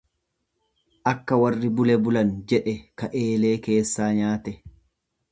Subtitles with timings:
[1.09, 4.55] Akka warri bule bulan jedhe ka eelee keessaa nyaate.